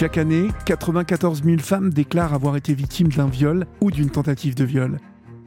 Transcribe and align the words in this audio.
Chaque 0.00 0.16
année, 0.16 0.48
94 0.64 1.42
000 1.44 1.58
femmes 1.58 1.92
déclarent 1.92 2.32
avoir 2.32 2.56
été 2.56 2.72
victimes 2.72 3.08
d'un 3.08 3.26
viol 3.26 3.66
ou 3.82 3.90
d'une 3.90 4.08
tentative 4.08 4.54
de 4.54 4.64
viol. 4.64 4.96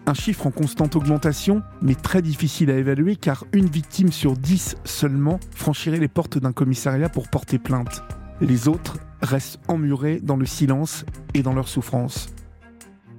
Un 0.06 0.13
chiffre 0.13 0.46
en 0.46 0.52
constante 0.52 0.96
augmentation, 0.96 1.63
mais 1.81 1.96
très 1.96 2.22
difficile 2.22 2.70
à 2.70 2.78
évaluer 2.78 3.16
car 3.16 3.46
une 3.52 3.66
victime 3.66 4.12
sur 4.12 4.38
10 4.38 4.76
seulement 4.84 5.39
franchirait 5.56 5.97
les 5.97 6.08
portes 6.08 6.38
d'un 6.38 6.52
commissariat 6.52 7.10
pour 7.10 7.29
porter 7.29 7.58
plainte. 7.58 8.03
Les 8.42 8.67
autres 8.67 8.99
restent 9.24 9.60
emmurés 9.67 10.20
dans 10.21 10.38
le 10.38 10.46
silence 10.46 11.04
et 11.33 11.42
dans 11.42 11.54
leur 11.56 11.67
souffrance. 11.67 12.28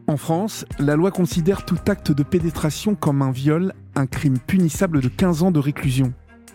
En 0.07 0.17
France, 0.17 0.65
la 0.79 0.95
loi 0.95 1.11
considère 1.11 1.65
tout 1.65 1.81
acte 1.89 2.13
de 2.13 2.23
pénétration 2.23 2.95
comme 2.95 3.23
un 3.23 3.33
viol, 3.33 3.73
un 3.97 4.07
crime 4.07 4.39
punissable 4.39 5.01
de 5.01 5.09
15 5.09 5.43
ans 5.43 5.51
de 5.51 5.59
réclusion. 5.59 6.13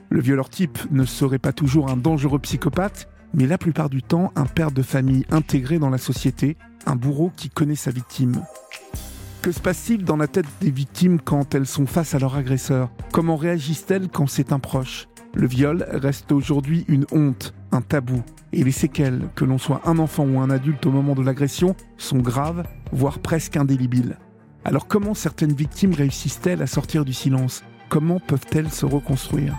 Le 0.09 0.21
violeur 0.21 0.49
type 0.49 0.79
ne 0.89 1.03
serait 1.03 1.37
pas 1.37 1.51
toujours 1.51 1.89
un 1.89 1.97
dangereux 1.97 2.39
psychopathe, 2.39 3.09
mais 3.33 3.47
la 3.47 3.57
plupart 3.57 3.89
du 3.89 4.03
temps 4.03 4.31
un 4.35 4.45
père 4.45 4.71
de 4.71 4.81
famille 4.81 5.25
intégré 5.29 5.79
dans 5.79 5.89
la 5.89 5.97
société, 5.97 6.57
un 6.85 6.95
bourreau 6.95 7.31
qui 7.35 7.49
connaît 7.49 7.75
sa 7.75 7.91
victime. 7.91 8.43
Que 9.41 9.51
se 9.51 9.59
passe-t-il 9.59 10.03
dans 10.03 10.17
la 10.17 10.27
tête 10.27 10.47
des 10.59 10.71
victimes 10.71 11.19
quand 11.19 11.55
elles 11.55 11.65
sont 11.65 11.85
face 11.85 12.13
à 12.13 12.19
leur 12.19 12.35
agresseur? 12.35 12.89
Comment 13.13 13.37
réagissent-elles 13.37 14.09
quand 14.09 14.27
c'est 14.27 14.51
un 14.51 14.59
proche? 14.59 15.07
Le 15.33 15.47
viol 15.47 15.85
reste 15.91 16.31
aujourd'hui 16.31 16.85
une 16.87 17.05
honte, 17.11 17.53
un 17.71 17.81
tabou, 17.81 18.21
et 18.51 18.63
les 18.63 18.71
séquelles, 18.71 19.29
que 19.35 19.45
l'on 19.45 19.57
soit 19.57 19.81
un 19.85 19.99
enfant 19.99 20.25
ou 20.25 20.39
un 20.39 20.49
adulte 20.49 20.85
au 20.87 20.91
moment 20.91 21.13
de 21.15 21.23
l'agression, 21.23 21.75
sont 21.97 22.17
graves, 22.17 22.63
voire 22.91 23.19
presque 23.19 23.55
indélébiles. 23.55 24.17
Alors 24.65 24.87
comment 24.87 25.13
certaines 25.13 25.53
victimes 25.53 25.93
réussissent-elles 25.93 26.61
à 26.61 26.67
sortir 26.67 27.05
du 27.05 27.13
silence? 27.13 27.63
Comment 27.87 28.19
peuvent-elles 28.19 28.71
se 28.71 28.85
reconstruire? 28.85 29.55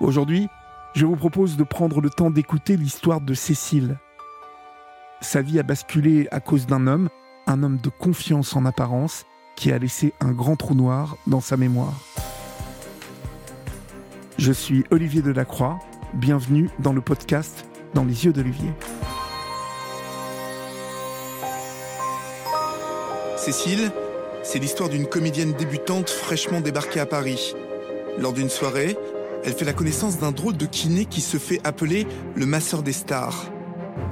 Aujourd'hui, 0.00 0.48
je 0.94 1.06
vous 1.06 1.16
propose 1.16 1.56
de 1.56 1.64
prendre 1.64 2.00
le 2.00 2.08
temps 2.08 2.30
d'écouter 2.30 2.76
l'histoire 2.76 3.20
de 3.20 3.34
Cécile. 3.34 3.98
Sa 5.20 5.42
vie 5.42 5.58
a 5.58 5.64
basculé 5.64 6.28
à 6.30 6.40
cause 6.40 6.66
d'un 6.66 6.86
homme 6.86 7.08
un 7.46 7.62
homme 7.62 7.78
de 7.78 7.88
confiance 7.88 8.54
en 8.54 8.64
apparence 8.64 9.26
qui 9.56 9.72
a 9.72 9.78
laissé 9.78 10.14
un 10.20 10.32
grand 10.32 10.56
trou 10.56 10.74
noir 10.74 11.16
dans 11.26 11.40
sa 11.40 11.56
mémoire. 11.56 11.94
Je 14.38 14.52
suis 14.52 14.84
Olivier 14.90 15.20
Delacroix, 15.20 15.78
bienvenue 16.14 16.70
dans 16.78 16.92
le 16.92 17.00
podcast 17.00 17.66
Dans 17.92 18.04
les 18.04 18.24
yeux 18.24 18.32
d'Olivier. 18.32 18.70
Cécile, 23.36 23.90
c'est 24.42 24.58
l'histoire 24.58 24.88
d'une 24.88 25.06
comédienne 25.06 25.52
débutante 25.54 26.08
fraîchement 26.08 26.60
débarquée 26.60 27.00
à 27.00 27.06
Paris. 27.06 27.54
Lors 28.18 28.32
d'une 28.32 28.48
soirée, 28.48 28.96
elle 29.44 29.52
fait 29.52 29.64
la 29.64 29.72
connaissance 29.72 30.18
d'un 30.18 30.32
drôle 30.32 30.56
de 30.56 30.66
kiné 30.66 31.04
qui 31.04 31.20
se 31.20 31.36
fait 31.36 31.60
appeler 31.64 32.06
le 32.34 32.46
masseur 32.46 32.82
des 32.82 32.92
stars. 32.92 33.50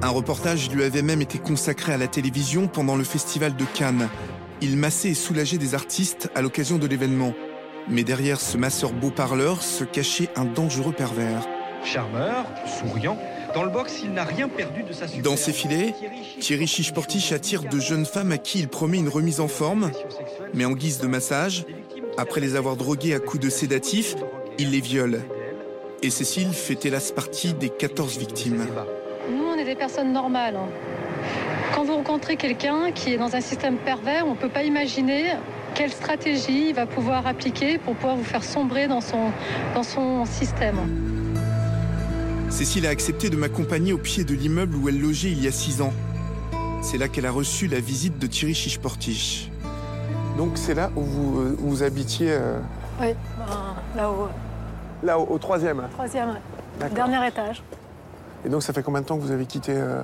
Un 0.01 0.09
reportage 0.09 0.69
lui 0.69 0.83
avait 0.83 1.01
même 1.01 1.21
été 1.21 1.39
consacré 1.39 1.91
à 1.91 1.97
la 1.97 2.07
télévision 2.07 2.67
pendant 2.67 2.95
le 2.95 3.03
festival 3.03 3.55
de 3.55 3.65
Cannes. 3.73 4.09
Il 4.61 4.77
massait 4.77 5.09
et 5.09 5.13
soulageait 5.15 5.57
des 5.57 5.75
artistes 5.75 6.29
à 6.35 6.41
l'occasion 6.41 6.77
de 6.77 6.87
l'événement. 6.87 7.33
Mais 7.89 8.03
derrière 8.03 8.39
ce 8.39 8.57
masseur 8.57 8.93
beau 8.93 9.09
parleur 9.09 9.61
se 9.61 9.83
cachait 9.83 10.29
un 10.35 10.45
dangereux 10.45 10.93
pervers. 10.93 11.45
Charmeur, 11.83 12.45
souriant, 12.65 13.17
dans 13.53 13.63
le 13.63 13.69
box, 13.69 14.01
il 14.03 14.13
n'a 14.13 14.23
rien 14.23 14.47
perdu 14.47 14.83
de 14.83 14.93
sa 14.93 15.05
Dans 15.21 15.35
ses 15.35 15.51
filets, 15.51 15.93
Thierry 16.39 16.65
Chichportiche 16.65 17.33
attire 17.33 17.63
de 17.63 17.79
jeunes 17.79 18.05
femmes 18.05 18.31
à 18.31 18.37
qui 18.37 18.59
il 18.59 18.69
promet 18.69 18.99
une 18.99 19.09
remise 19.09 19.41
en 19.41 19.49
forme, 19.49 19.91
mais 20.53 20.63
en 20.63 20.71
guise 20.71 20.99
de 20.99 21.07
massage, 21.07 21.65
après 22.17 22.39
les 22.39 22.55
avoir 22.55 22.77
droguées 22.77 23.13
à 23.13 23.19
coups 23.19 23.43
de 23.43 23.49
sédatifs, 23.49 24.15
il 24.59 24.71
les 24.71 24.81
viole. 24.81 25.21
Et 26.01 26.09
Cécile 26.09 26.53
fait 26.53 26.85
hélas 26.85 27.11
partie 27.11 27.53
des 27.53 27.69
14 27.69 28.17
victimes 28.17 28.65
des 29.63 29.75
personnes 29.75 30.11
normales. 30.11 30.57
Quand 31.73 31.83
vous 31.83 31.95
rencontrez 31.95 32.35
quelqu'un 32.35 32.91
qui 32.91 33.13
est 33.13 33.17
dans 33.17 33.35
un 33.35 33.41
système 33.41 33.77
pervers, 33.77 34.25
on 34.27 34.31
ne 34.31 34.35
peut 34.35 34.49
pas 34.49 34.63
imaginer 34.63 35.33
quelle 35.73 35.91
stratégie 35.91 36.69
il 36.69 36.75
va 36.75 36.85
pouvoir 36.85 37.25
appliquer 37.25 37.77
pour 37.77 37.95
pouvoir 37.95 38.15
vous 38.15 38.23
faire 38.23 38.43
sombrer 38.43 38.87
dans 38.87 39.01
son, 39.01 39.31
dans 39.73 39.83
son 39.83 40.25
système. 40.25 40.77
Cécile 42.49 42.85
a 42.85 42.89
accepté 42.89 43.29
de 43.29 43.35
m'accompagner 43.35 43.93
au 43.93 43.97
pied 43.97 44.23
de 44.23 44.35
l'immeuble 44.35 44.75
où 44.75 44.89
elle 44.89 44.99
logeait 44.99 45.31
il 45.31 45.43
y 45.43 45.47
a 45.47 45.51
six 45.51 45.81
ans. 45.81 45.93
C'est 46.83 46.97
là 46.97 47.07
qu'elle 47.07 47.25
a 47.25 47.31
reçu 47.31 47.67
la 47.67 47.79
visite 47.79 48.19
de 48.19 48.27
Thierry 48.27 48.53
Chichportiche. 48.53 49.49
Donc 50.37 50.51
c'est 50.55 50.75
là 50.75 50.91
où 50.95 51.01
vous, 51.01 51.39
euh, 51.39 51.55
vous 51.57 51.83
habitiez 51.83 52.27
euh, 52.31 52.59
Oui, 53.01 53.15
ben, 53.37 53.75
là-haut. 53.95 54.29
Là, 55.03 55.19
au, 55.19 55.37
troisième 55.37 55.83
Troisième, 55.93 56.37
Dernier 56.93 57.27
étage. 57.27 57.63
Et 58.45 58.49
donc, 58.49 58.63
ça 58.63 58.73
fait 58.73 58.83
combien 58.83 59.01
de 59.01 59.05
temps 59.05 59.17
que 59.17 59.21
vous 59.21 59.31
avez 59.31 59.45
quitté 59.45 59.73
euh, 59.75 60.01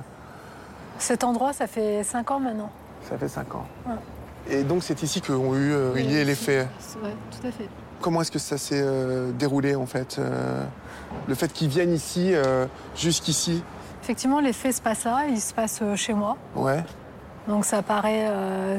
Cet 0.98 1.24
endroit, 1.24 1.52
ça 1.52 1.66
fait 1.66 2.02
5 2.04 2.30
ans 2.30 2.40
maintenant. 2.40 2.70
Ça 3.08 3.16
fait 3.16 3.28
5 3.28 3.54
ans. 3.54 3.66
Et 4.48 4.62
donc, 4.62 4.82
c'est 4.82 5.02
ici 5.02 5.20
qu'ont 5.20 5.54
eu 5.54 5.72
euh, 5.72 5.94
lieu 5.94 6.22
les 6.22 6.34
faits 6.34 6.68
Oui, 7.02 7.10
tout 7.30 7.46
à 7.46 7.50
fait. 7.50 7.68
Comment 8.00 8.22
est-ce 8.22 8.30
que 8.30 8.38
ça 8.38 8.56
s'est 8.56 8.80
euh, 8.82 9.30
déroulé, 9.32 9.74
en 9.74 9.86
fait 9.86 10.20
Le 11.28 11.34
fait 11.34 11.52
qu'ils 11.52 11.68
viennent 11.68 11.92
ici, 11.92 12.32
jusqu'ici? 12.96 13.62
Effectivement, 14.02 14.40
les 14.40 14.54
faits 14.54 14.76
se 14.76 14.82
passent 14.82 15.04
là, 15.04 15.26
ils 15.28 15.40
se 15.40 15.52
passent 15.52 15.82
chez 15.96 16.14
moi. 16.14 16.36
Ouais. 16.54 16.82
Donc, 17.46 17.64
ça 17.64 17.82
paraît. 17.82 18.26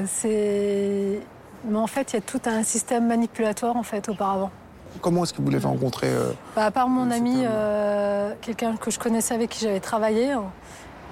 c'est. 0.07 1.19
Mais 1.65 1.77
en 1.77 1.87
fait, 1.87 2.13
il 2.13 2.15
y 2.15 2.19
a 2.19 2.21
tout 2.21 2.41
un 2.45 2.63
système 2.63 3.07
manipulatoire, 3.07 3.75
en 3.75 3.83
fait, 3.83 4.09
auparavant. 4.09 4.51
Comment 4.99 5.23
est-ce 5.23 5.33
que 5.33 5.41
vous 5.41 5.49
l'avez 5.49 5.67
rencontré 5.67 6.07
euh, 6.07 6.31
bah, 6.55 6.65
À 6.65 6.71
part 6.71 6.89
mon 6.89 7.11
ami, 7.11 7.43
euh, 7.43 8.33
quelqu'un 8.41 8.75
que 8.75 8.91
je 8.91 8.99
connaissais 8.99 9.33
avec 9.33 9.49
qui 9.49 9.63
j'avais 9.63 9.79
travaillé, 9.79 10.33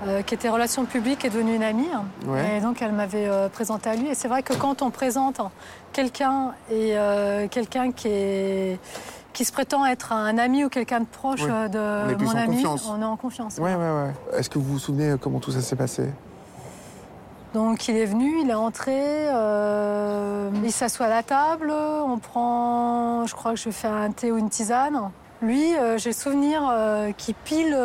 euh, 0.06 0.22
qui 0.22 0.34
était 0.34 0.50
relation 0.50 0.86
publique, 0.86 1.24
est 1.24 1.30
devenu 1.30 1.56
une 1.56 1.64
amie. 1.64 1.88
Et 2.56 2.60
donc 2.60 2.82
elle 2.82 2.92
m'avait 2.92 3.30
présenté 3.54 3.90
à 3.90 3.96
lui. 3.96 4.08
Et 4.08 4.16
c'est 4.16 4.28
vrai 4.28 4.44
que 4.44 4.54
quand 4.54 4.82
on 4.82 4.90
présente 4.90 5.40
quelqu'un 5.94 6.54
et 6.72 6.96
quelqu'un 7.50 7.92
qui 7.92 8.08
est 8.10 8.80
qui 9.31 9.46
se 9.46 9.52
prétend 9.54 9.86
être 9.86 10.12
un 10.12 10.38
ami 10.38 10.66
ou 10.66 10.70
quelqu'un 10.70 11.02
de 11.02 11.06
proche 11.06 11.44
de 11.44 12.24
mon 12.24 12.31
ami, 12.31 12.66
on 12.66 13.02
est 13.02 13.06
en 13.06 13.16
confiance. 13.16 13.58
Ouais, 13.58 13.76
ouais, 13.76 13.92
ouais. 13.92 14.14
Est-ce 14.38 14.50
que 14.50 14.60
vous 14.60 14.74
vous 14.74 14.80
souvenez 14.80 15.16
comment 15.22 15.40
tout 15.40 15.52
ça 15.52 15.62
s'est 15.62 15.78
passé? 15.78 16.10
Donc 17.54 17.88
il 17.88 17.98
est 17.98 18.06
venu, 18.06 18.42
il 18.42 18.50
est 18.52 18.56
entré, 18.56 18.94
euh, 18.94 20.52
il 20.64 20.72
s'assoit 20.72 21.08
à 21.08 21.10
la 21.10 21.24
table, 21.24 21.72
on 21.72 22.20
prend, 22.20 23.26
je 23.26 23.34
crois 23.34 23.54
que 23.54 23.60
je 23.60 23.72
fais 23.72 23.88
un 23.88 24.12
thé 24.12 24.32
ou 24.32 24.38
une 24.38 24.50
tisane. 24.50 25.10
Lui, 25.42 25.76
euh, 25.76 25.98
j'ai 25.98 26.10
le 26.10 26.16
souvenir 26.16 26.68
euh, 26.70 27.12
qu'il 27.12 27.34
pile 27.34 27.76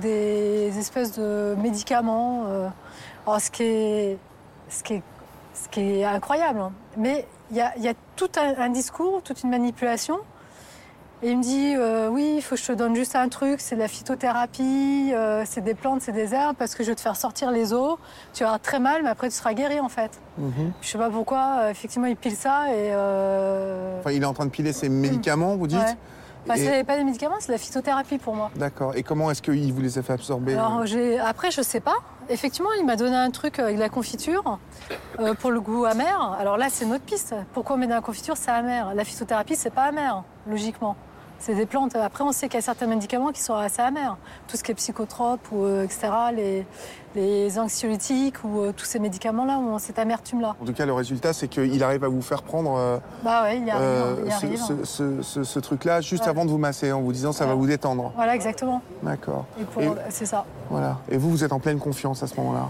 des 0.00 0.78
espèces 0.78 1.18
de 1.18 1.56
médicaments. 1.58 2.44
ce, 3.26 3.50
qui 3.50 3.62
est, 3.64 4.18
ce, 4.68 4.82
qui 4.84 4.94
est, 4.94 5.02
ce 5.54 5.68
qui 5.68 5.80
est 5.80 6.04
incroyable. 6.04 6.60
Hein. 6.60 6.72
Mais 6.96 7.26
il 7.50 7.56
y 7.56 7.60
a, 7.60 7.94
tout 8.14 8.30
un, 8.36 8.68
discours, 8.68 9.22
toute 9.22 9.42
une 9.42 9.50
manipulation 9.50 10.20
et 11.22 11.30
il 11.30 11.38
me 11.38 11.42
dit 11.42 11.74
euh, 11.76 12.08
oui, 12.08 12.34
il 12.36 12.42
faut 12.42 12.54
que 12.54 12.60
je 12.60 12.66
te 12.66 12.72
donne 12.72 12.96
juste 12.96 13.14
un 13.14 13.28
truc, 13.28 13.60
c'est 13.60 13.74
de 13.74 13.80
la 13.80 13.88
phytothérapie, 13.88 15.10
euh, 15.12 15.42
c'est 15.44 15.60
des 15.60 15.74
plantes, 15.74 16.00
c'est 16.00 16.12
des 16.12 16.32
herbes, 16.34 16.56
parce 16.58 16.74
que 16.74 16.82
je 16.82 16.88
vais 16.88 16.94
te 16.94 17.00
faire 17.00 17.16
sortir 17.16 17.50
les 17.50 17.74
os. 17.74 17.98
Tu 18.32 18.42
vas 18.42 18.58
très 18.58 18.78
mal, 18.78 19.02
mais 19.02 19.10
après 19.10 19.28
tu 19.28 19.34
seras 19.34 19.52
guéri 19.52 19.80
en 19.80 19.90
fait. 19.90 20.18
Je 20.38 20.42
mhm. 20.42 20.66
ne 20.66 20.70
Je 20.80 20.88
sais 20.88 20.98
pas 20.98 21.10
pourquoi, 21.10 21.58
euh, 21.58 21.70
effectivement, 21.70 22.06
il 22.06 22.16
pile 22.16 22.36
ça 22.36 22.72
et. 22.74 22.94
Enfin, 24.00 24.12
il 24.12 24.22
est 24.22 24.26
en 24.26 24.32
train 24.32 24.46
de 24.46 24.50
piler 24.50 24.72
ses 24.72 24.88
médicaments, 24.88 25.56
vous 25.56 25.66
dites 25.66 25.78
ouais. 25.78 25.96
Bah, 26.46 26.56
n'est 26.56 26.84
pas 26.84 26.96
des 26.96 27.04
médicaments, 27.04 27.36
c'est 27.38 27.48
de 27.48 27.52
la 27.52 27.58
phytothérapie 27.58 28.16
pour 28.16 28.34
moi. 28.34 28.50
D'accord. 28.56 28.96
Et 28.96 29.02
comment 29.02 29.30
est-ce 29.30 29.42
qu'il 29.42 29.72
vous 29.74 29.82
les 29.82 29.98
a 29.98 30.02
fait 30.02 30.14
absorber 30.14 30.54
Alors, 30.54 30.82
Après, 31.26 31.50
je 31.50 31.60
sais 31.60 31.80
pas. 31.80 31.96
Effectivement, 32.30 32.70
il 32.78 32.86
m'a 32.86 32.96
donné 32.96 33.14
un 33.14 33.30
truc 33.30 33.58
avec 33.58 33.76
de 33.76 33.80
la 33.80 33.90
confiture 33.90 34.58
pour 35.40 35.50
le 35.50 35.60
goût 35.60 35.84
amer. 35.84 36.36
Alors 36.40 36.56
là, 36.56 36.68
c'est 36.70 36.86
notre 36.86 37.04
piste. 37.04 37.34
Pourquoi 37.52 37.76
on 37.76 37.78
met 37.78 37.86
de 37.86 37.92
la 37.92 38.00
confiture 38.00 38.38
C'est 38.38 38.50
amer. 38.50 38.94
La 38.94 39.04
phytothérapie, 39.04 39.54
c'est 39.54 39.68
pas 39.68 39.82
amer, 39.82 40.24
logiquement. 40.48 40.96
C'est 41.40 41.54
des 41.54 41.64
plantes. 41.64 41.96
Après, 41.96 42.22
on 42.22 42.32
sait 42.32 42.48
qu'il 42.48 42.56
y 42.56 42.58
a 42.58 42.62
certains 42.62 42.86
médicaments 42.86 43.32
qui 43.32 43.40
sont 43.40 43.54
assez 43.54 43.80
amers. 43.80 44.18
Tout 44.46 44.58
ce 44.58 44.62
qui 44.62 44.72
est 44.72 44.74
psychotrope, 44.74 45.40
ou, 45.52 45.64
euh, 45.64 45.84
etc., 45.84 46.08
les, 46.36 46.66
les 47.14 47.58
anxiolytiques 47.58 48.44
ou 48.44 48.60
euh, 48.60 48.72
tous 48.76 48.84
ces 48.84 48.98
médicaments-là 48.98 49.58
ont 49.58 49.78
cette 49.78 49.98
amertume-là. 49.98 50.54
En 50.60 50.64
tout 50.66 50.74
cas, 50.74 50.84
le 50.84 50.92
résultat, 50.92 51.32
c'est 51.32 51.48
qu'il 51.48 51.82
arrive 51.82 52.04
à 52.04 52.08
vous 52.08 52.20
faire 52.20 52.42
prendre 52.42 52.76
euh, 52.76 52.98
bah 53.24 53.44
ouais, 53.44 53.58
il 53.58 53.70
arrive, 53.70 54.60
Ce, 54.84 55.58
truc-là 55.58 56.02
juste 56.02 56.28
avant 56.28 56.44
de 56.44 56.50
vous 56.50 56.58
masser, 56.58 56.92
en 56.92 57.00
vous 57.00 57.12
disant 57.12 57.32
ça 57.32 57.46
va 57.46 57.54
vous 57.54 57.66
détendre. 57.66 58.12
Voilà, 58.16 58.34
exactement. 58.34 58.82
D'accord. 59.02 59.46
C'est 60.10 60.26
ça. 60.26 60.44
Voilà. 60.68 60.98
Et 61.10 61.16
vous, 61.16 61.30
vous 61.30 61.42
êtes 61.42 61.52
en 61.52 61.58
pleine 61.58 61.78
confiance 61.78 62.22
à 62.22 62.26
ce 62.26 62.36
moment-là? 62.36 62.68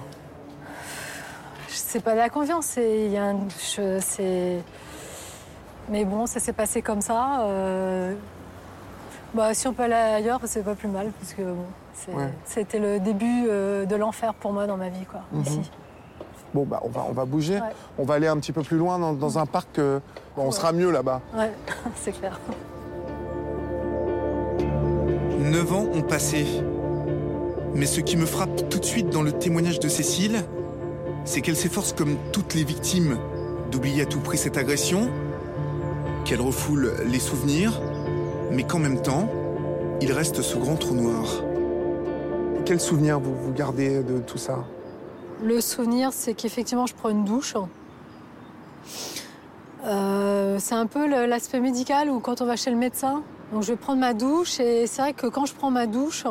C'est 1.67 2.05
pas 2.05 2.13
de 2.13 2.19
la 2.19 2.29
confiance, 2.29 2.67
c'est... 2.67 4.63
Mais 5.89 6.05
bon, 6.05 6.27
ça 6.27 6.39
s'est 6.39 6.53
passé 6.53 6.83
comme 6.83 7.01
ça. 7.01 7.45
Bah, 9.35 9.55
si 9.55 9.69
on 9.69 9.73
peut 9.73 9.85
aller 9.85 9.95
ailleurs, 9.95 10.41
c'est 10.45 10.65
pas 10.65 10.75
plus 10.75 10.89
mal, 10.89 11.11
parce 11.19 11.35
que 11.35 11.43
c'était 12.45 12.79
le 12.79 12.99
début 12.99 13.47
euh, 13.49 13.85
de 13.85 13.97
l'enfer 13.97 14.35
pour 14.35 14.53
moi 14.53 14.67
dans 14.67 14.77
ma 14.77 14.89
vie, 14.89 15.05
quoi, 15.05 15.21
mhm. 15.33 15.43
ici. 15.43 15.71
Bon, 16.53 16.65
bah, 16.65 16.81
on 16.83 16.89
va, 16.89 17.07
on 17.09 17.13
va 17.13 17.25
bouger. 17.25 17.61
On 17.97 18.05
va 18.05 18.15
aller 18.15 18.27
un 18.27 18.37
petit 18.39 18.53
peu 18.53 18.63
plus 18.63 18.77
loin 18.77 18.99
dans, 18.99 19.39
un 19.39 19.47
parc. 19.47 19.79
Euh, 19.79 20.01
on 20.37 20.51
sera 20.51 20.73
mieux 20.73 20.91
là-bas. 20.91 21.21
Ouais, 21.37 21.53
c'est 21.95 22.13
clair. 22.13 22.41
Neuf 25.39 25.73
ans 25.73 25.87
ont 25.95 26.03
passé. 26.03 26.47
Mais 27.75 27.87
ce 27.87 28.01
qui 28.01 28.17
me 28.17 28.27
frappe 28.27 28.69
tout 28.69 28.81
de 28.81 28.85
suite 28.85 29.11
dans 29.11 29.23
le 29.23 29.31
témoignage 29.31 29.79
de 29.79 29.89
Cécile, 29.89 30.45
c'est 31.25 31.41
qu'elle 31.41 31.57
s'efforce 31.57 31.93
comme 31.93 32.17
toutes 32.33 32.55
les 32.55 32.65
victimes 32.65 33.17
d'oublier 33.71 34.03
à 34.03 34.07
tout 34.07 34.19
prix 34.19 34.39
cette 34.39 34.57
agression, 34.57 35.09
qu'elle 36.25 36.41
refoule 36.41 36.95
les 37.07 37.21
souvenirs, 37.21 37.81
mais 38.51 38.65
qu'en 38.65 38.79
même 38.79 39.01
temps, 39.01 39.29
il 40.01 40.13
reste 40.13 40.43
ce 40.43 40.57
grand 40.57 40.77
trou 40.77 40.95
noir. 40.95 41.25
Quel 42.65 42.81
souvenir 42.81 43.21
vous, 43.21 43.35
vous 43.35 43.53
gardez 43.53 44.03
de 44.03 44.19
tout 44.19 44.39
ça? 44.39 44.65
Le 45.43 45.61
souvenir, 45.61 46.13
c'est 46.13 46.35
qu'effectivement, 46.35 46.87
je 46.87 46.95
prends 46.95 47.09
une 47.09 47.25
douche. 47.25 47.55
Euh, 49.87 50.57
c'est 50.59 50.75
un 50.75 50.87
peu 50.87 51.07
l'aspect 51.27 51.61
médical 51.61 52.11
où 52.11 52.21
quand 52.21 52.43
on 52.43 52.47
va 52.47 52.57
chez 52.57 52.71
le 52.71 52.77
médecin, 52.77 53.23
donc 53.53 53.63
je 53.63 53.69
vais 53.69 53.77
prendre 53.77 54.01
ma 54.01 54.13
douche 54.13 54.61
et 54.61 54.87
c'est 54.87 55.01
vrai 55.01 55.13
que 55.15 55.27
quand 55.27 55.47
je 55.47 55.55
prends 55.55 55.71
ma 55.71 55.87
douche, 55.87 56.27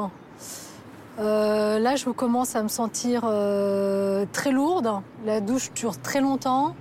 euh, 1.19 1.79
là 1.79 1.95
je 1.95 2.09
commence 2.11 2.55
à 2.55 2.61
me 2.61 2.67
sentir 2.67 3.23
euh, 3.25 4.25
très 4.31 4.51
lourde. 4.51 4.91
La 5.25 5.41
douche 5.41 5.73
dure 5.73 5.97
très 5.99 6.21
longtemps. 6.21 6.75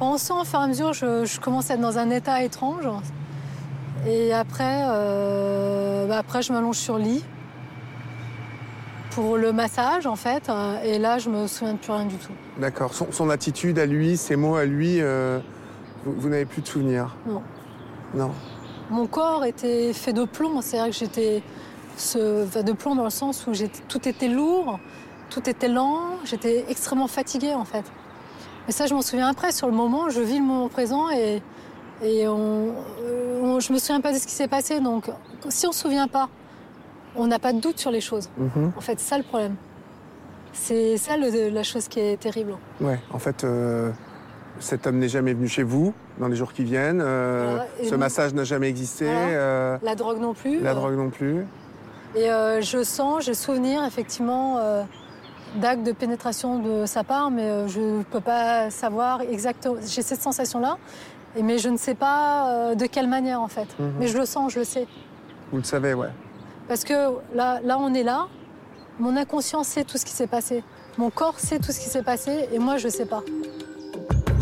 Temps, 0.00 0.14
au 0.14 0.18
fur 0.44 0.58
et 0.58 0.62
à 0.62 0.66
mesure, 0.66 0.94
je 0.94 1.40
commence 1.40 1.70
à 1.70 1.74
être 1.74 1.80
dans 1.80 1.98
un 1.98 2.10
état 2.10 2.42
étrange. 2.42 2.88
Et 4.06 4.32
après, 4.32 4.82
euh, 4.86 6.06
bah 6.06 6.18
après 6.18 6.42
je 6.42 6.52
m'allonge 6.52 6.76
sur 6.78 6.96
le 6.96 7.04
lit 7.04 7.24
pour 9.10 9.36
le 9.36 9.52
massage 9.52 10.06
en 10.06 10.16
fait. 10.16 10.48
euh, 10.48 10.82
Et 10.84 10.98
là, 10.98 11.18
je 11.18 11.28
me 11.28 11.46
souviens 11.46 11.74
de 11.74 11.78
plus 11.78 11.92
rien 11.92 12.06
du 12.06 12.16
tout. 12.16 12.32
D'accord. 12.58 12.94
Son, 12.94 13.08
son 13.10 13.28
attitude 13.28 13.78
à 13.78 13.86
lui, 13.86 14.16
ses 14.16 14.36
mots 14.36 14.56
à 14.56 14.64
lui, 14.64 15.00
euh, 15.00 15.38
vous, 16.04 16.14
vous 16.16 16.28
n'avez 16.28 16.46
plus 16.46 16.62
de 16.62 16.66
souvenirs? 16.66 17.16
Non. 17.26 17.42
Non. 18.14 18.30
Mon 18.90 19.06
corps 19.06 19.44
était 19.44 19.92
fait 19.92 20.12
de 20.12 20.24
plomb, 20.24 20.60
c'est-à-dire 20.62 20.92
que 20.92 20.98
j'étais 20.98 21.42
ce, 21.96 22.62
de 22.62 22.72
plomb 22.72 22.94
dans 22.94 23.04
le 23.04 23.10
sens 23.10 23.46
où 23.46 23.52
tout 23.88 24.08
était 24.08 24.28
lourd, 24.28 24.80
tout 25.28 25.48
était 25.48 25.68
lent, 25.68 26.16
j'étais 26.24 26.64
extrêmement 26.68 27.06
fatiguée 27.06 27.54
en 27.54 27.64
fait. 27.64 27.84
Mais 28.66 28.72
ça, 28.72 28.86
je 28.86 28.94
m'en 28.94 29.02
souviens 29.02 29.28
après. 29.28 29.52
Sur 29.52 29.66
le 29.68 29.74
moment, 29.74 30.08
je 30.08 30.20
vis 30.20 30.38
le 30.38 30.44
moment 30.44 30.68
présent 30.68 31.10
et, 31.10 31.42
et 32.02 32.26
on, 32.28 32.74
euh, 33.02 33.40
on- 33.42 33.60
je 33.60 33.72
me 33.72 33.78
souviens 33.78 34.00
pas 34.00 34.12
de 34.12 34.18
ce 34.18 34.26
qui 34.26 34.32
s'est 34.34 34.48
passé. 34.48 34.80
Donc, 34.80 35.10
si 35.48 35.66
on 35.66 35.72
se 35.72 35.80
souvient 35.80 36.08
pas, 36.08 36.28
on 37.16 37.26
n'a 37.26 37.38
pas 37.38 37.52
de 37.52 37.60
doute 37.60 37.78
sur 37.78 37.90
les 37.90 38.00
choses. 38.00 38.28
Mhm. 38.38 38.72
En 38.76 38.80
fait, 38.80 38.98
c'est 39.00 39.08
ça 39.10 39.18
le 39.18 39.24
problème. 39.24 39.56
C'est 40.52 40.96
ça 40.96 41.16
le- 41.16 41.48
la 41.50 41.62
chose 41.62 41.88
qui 41.88 42.00
est 42.00 42.18
terrible. 42.18 42.54
Ouais, 42.80 42.98
en 43.12 43.18
fait, 43.18 43.44
euh, 43.44 43.90
cet 44.58 44.86
homme 44.86 44.98
n'est 44.98 45.08
jamais 45.08 45.32
venu 45.34 45.48
chez 45.48 45.62
vous 45.62 45.92
dans 46.18 46.28
les 46.28 46.36
jours 46.36 46.52
qui 46.52 46.64
viennent. 46.64 47.00
euh, 47.02 47.56
Voilà, 47.78 47.88
ce 47.88 47.94
massage 47.94 48.34
n'a 48.34 48.44
jamais 48.44 48.68
existé. 48.68 49.06
Voilà. 49.06 49.20
euh, 49.28 49.78
La 49.82 49.94
drogue 49.94 50.20
non 50.20 50.34
plus. 50.34 50.60
la 50.60 50.74
drogue 50.74 50.94
non 50.96 51.10
plus. 51.10 51.46
Et 52.16 52.26
je 52.60 52.82
sens, 52.82 53.24
j'ai 53.24 53.34
souvenir 53.34 53.84
effectivement 53.84 54.58
d'actes 55.56 55.84
de 55.84 55.92
pénétration 55.92 56.58
de 56.58 56.84
sa 56.86 57.04
part, 57.04 57.30
mais 57.30 57.68
je 57.68 57.80
ne 57.80 58.02
peux 58.02 58.20
pas 58.20 58.70
savoir 58.70 59.20
exactement. 59.22 59.76
J'ai 59.86 60.02
cette 60.02 60.20
sensation-là, 60.20 60.76
et- 61.36 61.42
mais 61.42 61.58
je 61.58 61.68
ne 61.68 61.76
sais 61.76 61.94
pas 61.94 62.50
euh, 62.70 62.74
de 62.74 62.86
quelle 62.86 63.08
manière 63.08 63.40
en 63.40 63.48
fait. 63.48 63.68
Mhm. 63.78 63.92
Mais 63.98 64.06
je 64.08 64.18
le 64.18 64.26
sens, 64.26 64.52
je 64.52 64.58
le 64.60 64.64
sais. 64.64 64.86
Vous 65.52 65.58
le 65.58 65.64
savez, 65.64 65.94
ouais. 65.94 66.08
Parce 66.68 66.84
que 66.84 66.94
là, 67.34 67.60
là, 67.64 67.78
on 67.78 67.92
est 67.94 68.02
là, 68.04 68.28
mon 68.98 69.16
inconscient 69.16 69.64
sait 69.64 69.84
tout 69.84 69.98
ce 69.98 70.04
qui 70.04 70.12
s'est 70.12 70.26
passé. 70.28 70.62
Mon 70.98 71.10
corps 71.10 71.38
sait 71.40 71.58
tout 71.58 71.72
ce 71.72 71.80
qui 71.80 71.88
s'est 71.88 72.02
passé, 72.02 72.48
et 72.52 72.58
moi, 72.58 72.76
je 72.76 72.86
ne 72.86 72.92
sais 72.92 73.06
pas. 73.06 73.22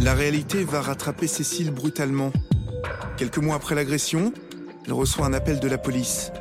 La 0.01 0.15
réalité 0.15 0.65
va 0.65 0.81
rattraper 0.81 1.27
Cécile 1.27 1.71
brutalement. 1.71 2.31
Quelques 3.17 3.39
mois 3.39 3.57
après 3.57 3.75
l'agression, 3.75 4.33
elle 4.87 4.93
reçoit 4.93 5.27
un 5.27 5.33
appel 5.33 5.61
de 5.61 5.69
la 5.69 5.79
police. 5.79 6.33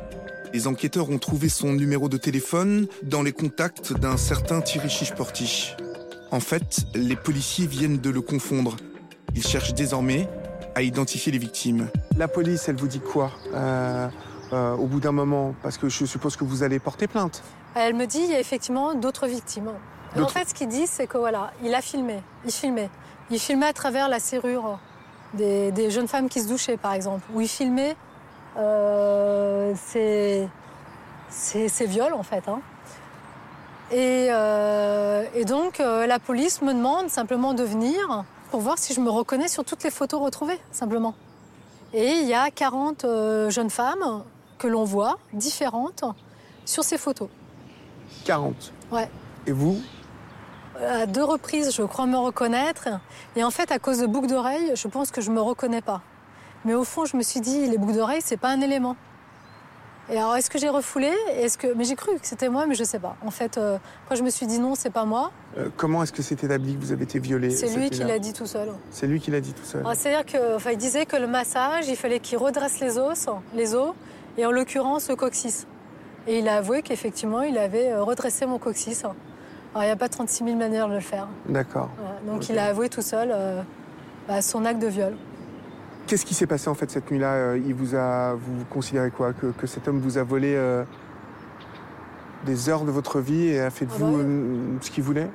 Les 0.54 0.66
enquêteurs 0.66 1.10
ont 1.10 1.18
trouvé 1.18 1.48
son 1.48 1.72
numéro 1.72 2.08
de 2.08 2.16
téléphone 2.16 2.86
dans 3.02 3.22
les 3.22 3.32
contacts 3.32 3.92
d'un 3.92 4.16
certain 4.16 4.60
Thierry 4.60 4.88
Chiche-Portiche. 4.88 5.76
En 6.30 6.40
fait, 6.40 6.86
les 6.94 7.16
policiers 7.16 7.66
viennent 7.66 7.98
de 7.98 8.10
le 8.10 8.20
confondre. 8.22 8.76
Ils 9.34 9.46
cherchent 9.46 9.74
désormais 9.74 10.28
à 10.78 10.82
identifier 10.82 11.32
les 11.32 11.38
victimes. 11.38 11.88
La 12.16 12.28
police, 12.28 12.68
elle 12.68 12.76
vous 12.76 12.86
dit 12.86 13.00
quoi 13.00 13.32
euh, 13.52 14.08
euh, 14.52 14.74
au 14.74 14.86
bout 14.86 15.00
d'un 15.00 15.10
moment? 15.10 15.52
Parce 15.60 15.76
que 15.76 15.88
je 15.88 16.04
suppose 16.04 16.36
que 16.36 16.44
vous 16.44 16.62
allez 16.62 16.78
porter 16.78 17.08
plainte. 17.08 17.42
Elle 17.74 17.94
me 17.94 18.06
dit, 18.06 18.20
il 18.22 18.30
y 18.30 18.34
a 18.36 18.38
effectivement 18.40 18.94
d'autres 18.94 19.26
victimes. 19.26 19.70
En 20.16 20.28
fait, 20.28 20.48
ce 20.48 20.54
qu'il 20.54 20.68
dit, 20.68 20.86
c'est 20.86 21.08
que 21.08 21.18
voilà, 21.18 21.50
il 21.64 21.74
a 21.74 21.80
filmé. 21.82 22.22
Il 22.44 22.52
filmait. 22.52 22.90
Il 23.30 23.40
filmait 23.40 23.66
à 23.66 23.72
travers 23.72 24.08
la 24.08 24.20
serrure 24.20 24.78
des, 25.34 25.72
des 25.72 25.90
jeunes 25.90 26.06
femmes 26.06 26.28
qui 26.28 26.40
se 26.40 26.48
douchaient, 26.48 26.76
par 26.76 26.92
exemple. 26.92 27.24
Ou 27.34 27.40
il 27.40 27.48
filmait 27.48 27.96
euh, 28.56 29.74
ces, 29.84 30.48
ces, 31.28 31.68
ces 31.68 31.86
viols, 31.86 32.14
en 32.14 32.22
fait. 32.22 32.44
hein. 32.48 32.60
Et, 33.90 34.28
euh, 34.30 35.24
et 35.34 35.44
donc, 35.44 35.80
euh, 35.80 36.06
la 36.06 36.20
police 36.20 36.62
me 36.62 36.72
demande 36.72 37.08
simplement 37.10 37.52
de 37.52 37.64
venir 37.64 38.24
pour 38.50 38.60
voir 38.60 38.78
si 38.78 38.94
je 38.94 39.00
me 39.00 39.10
reconnais 39.10 39.48
sur 39.48 39.64
toutes 39.64 39.84
les 39.84 39.90
photos 39.90 40.20
retrouvées, 40.20 40.58
simplement. 40.72 41.14
Et 41.92 42.12
il 42.12 42.26
y 42.26 42.34
a 42.34 42.50
40 42.50 43.04
euh, 43.04 43.50
jeunes 43.50 43.70
femmes 43.70 44.22
que 44.58 44.66
l'on 44.66 44.84
voit, 44.84 45.18
différentes, 45.32 46.04
sur 46.64 46.84
ces 46.84 46.98
photos. 46.98 47.28
40. 48.24 48.72
Ouais. 48.90 49.08
Et 49.46 49.52
vous 49.52 49.80
À 50.80 51.06
deux 51.06 51.24
reprises, 51.24 51.74
je 51.74 51.82
crois 51.82 52.06
me 52.06 52.18
reconnaître. 52.18 52.88
Et 53.36 53.44
en 53.44 53.50
fait, 53.50 53.70
à 53.70 53.78
cause 53.78 53.98
de 53.98 54.06
boucles 54.06 54.28
d'oreilles, 54.28 54.72
je 54.74 54.88
pense 54.88 55.10
que 55.10 55.20
je 55.20 55.30
me 55.30 55.40
reconnais 55.40 55.80
pas. 55.82 56.02
Mais 56.64 56.74
au 56.74 56.84
fond, 56.84 57.04
je 57.04 57.16
me 57.16 57.22
suis 57.22 57.40
dit, 57.40 57.66
les 57.68 57.78
boucles 57.78 57.94
d'oreilles, 57.94 58.22
c'est 58.22 58.36
pas 58.36 58.50
un 58.50 58.60
élément. 58.60 58.96
Et 60.10 60.16
alors, 60.16 60.36
est-ce 60.36 60.48
que 60.48 60.58
j'ai 60.58 60.70
refoulé? 60.70 61.12
Est-ce 61.34 61.58
que... 61.58 61.66
Mais 61.74 61.84
j'ai 61.84 61.94
cru 61.94 62.12
que 62.18 62.26
c'était 62.26 62.48
moi, 62.48 62.66
mais 62.66 62.74
je 62.74 62.84
sais 62.84 62.98
pas. 62.98 63.16
En 63.24 63.30
fait, 63.30 63.58
euh, 63.58 63.76
après, 64.04 64.16
je 64.16 64.22
me 64.22 64.30
suis 64.30 64.46
dit 64.46 64.58
non, 64.58 64.74
c'est 64.74 64.90
pas 64.90 65.04
moi. 65.04 65.30
Euh, 65.58 65.68
Comment 65.76 66.02
est-ce 66.02 66.12
que 66.12 66.22
c'est 66.22 66.42
établi 66.42 66.74
que 66.76 66.80
vous 66.80 66.92
avez 66.92 67.04
été 67.04 67.18
violée 67.18 67.50
C'est 67.50 67.66
lui 67.76 67.84
cette 67.84 67.92
qui 67.92 68.04
l'a 68.04 68.18
dit 68.18 68.32
tout 68.32 68.46
seul. 68.46 68.70
C'est 68.90 69.06
lui 69.06 69.20
qui 69.20 69.30
l'a 69.30 69.40
dit 69.40 69.52
tout 69.52 69.64
seul. 69.64 69.82
Alors, 69.82 69.94
C'est-à-dire 69.94 70.24
que, 70.24 70.56
enfin, 70.56 70.70
il 70.70 70.78
disait 70.78 71.04
que 71.04 71.16
le 71.16 71.26
massage, 71.26 71.88
il 71.88 71.96
fallait 71.96 72.20
qu'il 72.20 72.38
redresse 72.38 72.80
les 72.80 72.96
os, 72.98 73.26
les 73.54 73.74
os, 73.74 73.92
et 74.38 74.46
en 74.46 74.50
l'occurrence 74.50 75.10
le 75.10 75.16
coccyx. 75.16 75.66
Et 76.26 76.38
il 76.38 76.48
a 76.48 76.56
avoué 76.56 76.80
qu'effectivement, 76.82 77.42
il 77.42 77.58
avait 77.58 77.92
euh, 77.92 78.02
redressé 78.02 78.46
mon 78.46 78.58
coccyx. 78.58 79.04
Alors, 79.04 79.14
il 79.76 79.86
n'y 79.86 79.90
a 79.90 79.96
pas 79.96 80.08
36 80.08 80.44
000 80.44 80.56
manières 80.56 80.88
de 80.88 80.94
le 80.94 81.00
faire. 81.00 81.28
D'accord. 81.46 81.90
Voilà. 81.98 82.20
Donc, 82.26 82.48
il 82.48 82.58
a 82.58 82.64
avoué 82.64 82.88
tout 82.88 83.02
seul 83.02 83.28
euh, 83.30 83.60
bah, 84.26 84.40
son 84.40 84.64
acte 84.64 84.80
de 84.80 84.86
viol. 84.88 85.14
Qu'est-ce 86.08 86.24
qui 86.24 86.32
s'est 86.34 86.46
passé 86.46 86.68
en 86.68 86.74
fait 86.74 86.90
cette 86.90 87.10
nuit-là 87.10 87.32
Euh, 87.34 87.60
Il 87.66 87.74
vous 87.74 87.94
a, 87.94 88.32
vous 88.34 88.64
considérez 88.70 89.10
quoi 89.10 89.32
que, 89.34 89.46
que 89.48 89.66
cet 89.66 89.86
homme 89.88 90.00
vous 90.00 90.16
a 90.18 90.22
volé 90.22 90.54
euh, 90.56 90.82
des 92.46 92.68
heures 92.70 92.84
de 92.84 92.90
votre 92.90 93.20
vie 93.20 93.48
et 93.48 93.60
a 93.60 93.70
fait 93.70 93.84
de 93.84 93.90
Ah 93.94 93.98
vous 93.98 94.12
bah 94.16 94.18
oui. 94.18 94.24
euh, 94.26 94.76
ce 94.80 94.90
qu'il 94.90 95.04
voulait? 95.04 95.28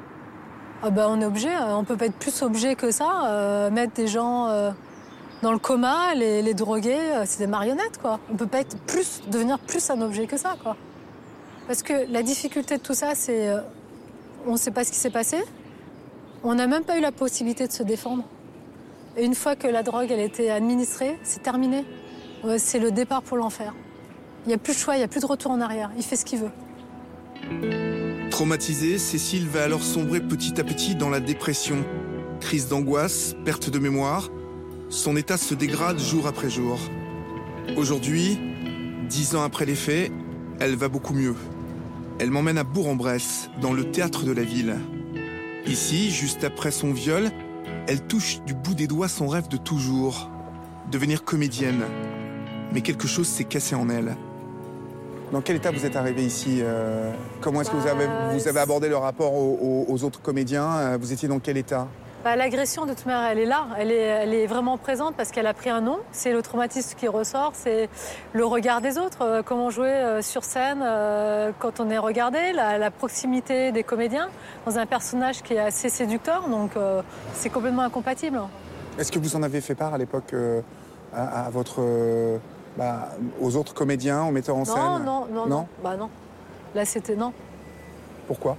Ah 0.82 0.90
bah, 0.90 1.06
on 1.10 1.22
est 1.22 1.26
objet, 1.26 1.52
on 1.70 1.84
peut 1.84 1.96
pas 1.96 2.08
être 2.08 2.18
plus 2.18 2.42
objet 2.42 2.76
que 2.76 2.92
ça. 2.92 3.28
euh, 3.28 3.70
mettre 3.70 3.94
des 3.94 4.08
gens 4.08 4.48
euh, 4.48 4.72
dans 5.44 5.52
le 5.52 5.60
coma, 5.60 6.16
les, 6.16 6.42
les 6.42 6.54
droguer, 6.56 6.98
c'est 7.26 7.40
des 7.40 7.48
marionnettes 7.48 8.00
quoi. 8.02 8.20
On 8.32 8.36
peut 8.36 8.48
pas 8.48 8.62
être 8.62 8.76
plus, 8.88 9.22
devenir 9.30 9.60
plus 9.60 9.90
un 9.92 10.02
objet 10.02 10.26
que 10.26 10.38
ça 10.38 10.56
quoi. 10.62 10.76
Parce 11.68 11.84
que 11.84 12.12
la 12.12 12.24
difficulté 12.24 12.78
de 12.78 12.82
tout 12.82 12.96
ça, 12.96 13.12
c'est 13.14 13.50
on 14.48 14.54
ne 14.54 14.58
sait 14.58 14.72
pas 14.72 14.84
ce 14.84 14.92
qui 14.92 14.98
s'est 14.98 15.10
passé. 15.12 15.38
On 16.44 16.56
n'a 16.56 16.68
même 16.68 16.84
pas 16.84 16.98
eu 16.98 17.02
la 17.02 17.12
possibilité 17.14 17.68
de 17.68 17.72
se 17.72 17.84
défendre. 17.84 18.24
Une 19.20 19.36
fois 19.36 19.56
que 19.56 19.68
la 19.68 19.84
drogue 19.84 20.08
elle 20.10 20.20
a 20.20 20.24
été 20.24 20.50
administrée, 20.50 21.20
c'est 21.24 21.44
terminé. 21.44 21.86
C'est 22.58 22.80
le 22.80 22.92
départ 22.92 23.22
pour 23.22 23.38
l'enfer. 23.38 23.74
Il 24.46 24.50
n'y 24.50 24.56
a 24.56 24.58
plus 24.58 24.74
de 24.74 24.78
choix, 24.80 24.96
il 24.96 25.00
n'y 25.00 25.04
a 25.04 25.08
plus 25.08 25.22
de 25.22 25.26
retour 25.26 25.52
en 25.52 25.62
arrière. 25.62 25.92
Il 25.96 26.04
fait 26.04 26.16
ce 26.16 26.26
qu'il 26.26 26.40
veut. 26.40 26.52
Traumatisée, 28.32 28.98
Cécile 28.98 29.48
va 29.48 29.64
alors 29.64 29.84
sombrer 29.84 30.20
petit 30.20 30.60
à 30.60 30.64
petit 30.64 30.96
dans 30.96 31.10
la 31.10 31.20
dépression. 31.20 31.86
Crise 32.42 32.68
d'angoisse, 32.68 33.36
perte 33.46 33.70
de 33.70 33.80
mémoire. 33.80 34.30
Son 34.90 35.16
état 35.16 35.38
se 35.38 35.54
dégrade 35.54 36.00
jour 36.00 36.26
après 36.26 36.50
jour. 36.50 36.80
Aujourd'hui, 37.78 38.40
dix 39.08 39.36
ans 39.36 39.44
après 39.44 39.66
les 39.66 39.76
faits, 39.76 40.12
elle 40.60 40.76
va 40.76 40.90
beaucoup 40.90 41.14
mieux. 41.14 41.36
Elle 42.20 42.32
m'emmène 42.32 42.58
à 42.58 42.64
Bourg-en-Bresse, 42.64 43.50
dans 43.62 43.74
le 43.74 43.92
théâtre 43.92 44.24
de 44.24 44.32
la 44.32 44.44
ville. 44.44 44.76
Ici, 45.66 46.10
juste 46.10 46.44
après 46.44 46.72
son 46.72 46.92
viol, 46.92 47.32
elle 47.88 48.02
touche 48.02 48.42
du 48.46 48.54
bout 48.54 48.74
des 48.74 48.88
doigts 48.88 49.08
son 49.08 49.28
rêve 49.28 49.48
de 49.48 49.58
toujours, 49.58 50.30
devenir 50.92 51.24
comédienne. 51.24 51.84
Mais 52.74 52.82
quelque 52.82 53.08
chose 53.08 53.28
s'est 53.28 53.44
cassé 53.44 53.76
en 53.76 53.90
elle. 53.90 54.16
Dans 55.32 55.42
quel 55.42 55.56
état 55.56 55.72
vous 55.72 55.86
êtes 55.86 55.96
arrivé 55.96 56.24
ici 56.24 56.60
euh, 56.62 57.12
Comment 57.42 57.62
est-ce 57.62 57.72
que 57.72 57.76
vous 57.76 57.88
avez, 57.88 58.60
abordé 58.60 58.88
le 58.88 58.98
rapport 58.98 59.34
aux 59.34 60.04
autres 60.04 60.22
comédiens 60.22 60.70
Euh, 60.78 60.98
Vous 61.00 61.12
étiez 61.12 61.28
dans 61.28 61.40
quel 61.40 61.58
état? 61.58 61.88
Bah, 62.24 62.38
L'agression, 62.38 62.86
de 62.86 62.94
toute 62.94 63.06
manière, 63.06 63.30
elle 63.32 63.40
est 63.40 63.46
là. 63.46 63.68
Elle 63.78 63.92
est, 63.92 63.96
elle 64.02 64.34
est 64.34 64.48
vraiment 64.48 64.78
présente 64.78 65.16
parce 65.16 65.32
qu'elle 65.32 65.48
a 65.48 65.54
pris 65.54 65.70
un 65.70 65.82
nom. 65.82 66.00
C'est 66.14 66.32
le 66.32 66.42
traumatisme 66.42 66.96
qui 66.98 67.08
ressort, 67.10 67.52
c'est 67.54 67.90
le 68.32 68.46
regard 68.46 68.80
des 68.80 68.98
autres. 68.98 69.24
Euh, 69.24 69.42
comment 69.44 69.70
jouer 69.70 69.90
euh, 69.90 70.22
sur 70.22 70.46
scène 70.46 70.82
euh, 70.84 71.52
quand 71.60 71.82
on 71.82 71.90
est 71.90 71.98
regardé, 71.98 72.54
la, 72.54 72.78
la 72.78 72.92
proximité 72.92 73.74
des 73.74 73.84
comédiens 73.84 74.30
dans 74.66 74.78
un 74.78 74.86
personnage 74.86 75.42
qui 75.42 75.56
est 75.56 75.60
assez 75.60 75.90
séducteur. 75.90 76.48
Donc, 76.48 76.72
c'est 77.34 77.50
complètement 77.50 77.82
incompatible. 77.82 78.40
Est-ce 78.98 79.12
que 79.12 79.20
vous 79.20 79.36
en 79.36 79.44
avez 79.44 79.60
fait 79.60 79.76
part 79.76 79.94
à 79.94 79.98
l'époque 79.98 80.34
à, 81.14 81.46
à 81.46 81.50
votre, 81.50 81.82
bah, 82.78 83.10
aux 83.42 83.56
autres 83.58 83.74
comédiens, 83.74 84.24
aux 84.24 84.32
metteurs 84.32 84.56
en 84.56 84.60
non, 84.60 84.66
scène? 84.66 84.76
non, 84.84 85.00
non, 85.00 85.28
non, 85.32 85.46
Non? 85.48 85.68
Bah 85.84 85.98
non. 85.98 86.10
Là, 86.74 86.86
c'était 86.86 87.16
non. 87.16 87.34
Pourquoi? 88.28 88.56